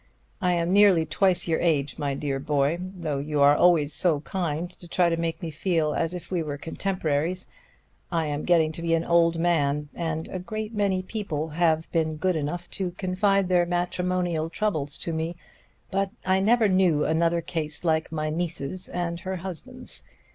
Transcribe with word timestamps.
I 0.41 0.53
am 0.53 0.73
nearly 0.73 1.05
twice 1.05 1.47
your 1.47 1.59
age, 1.59 1.99
my 1.99 2.15
dear 2.15 2.39
boy, 2.39 2.79
though 2.81 3.19
you 3.19 3.39
always 3.43 3.93
so 3.93 4.21
kindly 4.21 4.87
try 4.87 5.09
to 5.09 5.15
make 5.21 5.43
me 5.43 5.51
feel 5.51 5.93
as 5.93 6.15
if 6.15 6.31
we 6.31 6.41
were 6.41 6.57
contemporaries 6.57 7.45
I 8.11 8.25
am 8.25 8.43
getting 8.43 8.71
to 8.71 8.81
be 8.81 8.95
an 8.95 9.03
old 9.05 9.37
man, 9.37 9.89
and 9.93 10.27
a 10.29 10.39
great 10.39 10.73
many 10.73 11.03
people 11.03 11.49
have 11.49 11.87
been 11.91 12.15
good 12.15 12.35
enough 12.35 12.67
to 12.81 12.93
confide 12.97 13.47
their 13.47 13.67
matrimonial 13.67 14.49
troubles 14.49 14.97
to 14.97 15.13
me; 15.13 15.35
but 15.91 16.09
I 16.25 16.39
never 16.39 16.67
knew 16.67 17.05
another 17.05 17.41
case 17.41 17.83
like 17.83 18.11
my 18.11 18.31
niece's 18.31 18.89
and 18.89 19.19
her 19.19 19.35
husband's. 19.35 20.03